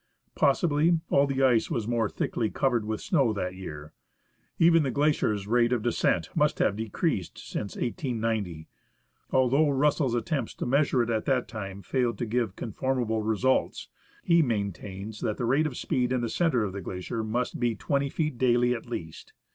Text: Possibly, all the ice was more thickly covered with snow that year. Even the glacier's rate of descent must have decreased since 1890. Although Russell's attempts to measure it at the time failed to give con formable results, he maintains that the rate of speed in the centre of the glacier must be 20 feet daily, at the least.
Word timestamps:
Possibly, 0.33 0.99
all 1.11 1.27
the 1.27 1.43
ice 1.43 1.69
was 1.69 1.87
more 1.87 2.09
thickly 2.09 2.49
covered 2.49 2.85
with 2.85 3.01
snow 3.01 3.33
that 3.33 3.53
year. 3.53 3.93
Even 4.57 4.81
the 4.81 4.89
glacier's 4.89 5.45
rate 5.45 5.71
of 5.71 5.83
descent 5.83 6.27
must 6.35 6.57
have 6.57 6.75
decreased 6.75 7.37
since 7.37 7.75
1890. 7.75 8.67
Although 9.29 9.69
Russell's 9.69 10.15
attempts 10.15 10.55
to 10.55 10.65
measure 10.65 11.03
it 11.03 11.11
at 11.11 11.25
the 11.25 11.39
time 11.41 11.83
failed 11.83 12.17
to 12.17 12.25
give 12.25 12.55
con 12.55 12.71
formable 12.71 13.21
results, 13.21 13.89
he 14.23 14.41
maintains 14.41 15.19
that 15.19 15.37
the 15.37 15.45
rate 15.45 15.67
of 15.67 15.77
speed 15.77 16.11
in 16.11 16.21
the 16.21 16.29
centre 16.29 16.63
of 16.63 16.73
the 16.73 16.81
glacier 16.81 17.23
must 17.23 17.59
be 17.59 17.75
20 17.75 18.09
feet 18.09 18.39
daily, 18.39 18.73
at 18.73 18.85
the 18.85 18.89
least. 18.89 19.33